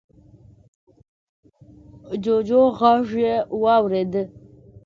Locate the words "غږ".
2.77-3.07